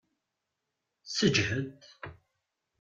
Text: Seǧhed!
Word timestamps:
Seǧhed! 1.15 1.77